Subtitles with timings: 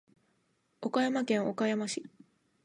[0.81, 2.09] 岡山県岡山市